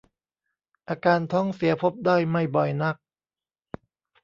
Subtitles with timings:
[0.89, 2.95] อาการท้องเสียพบได้ไม่บ่อยนัก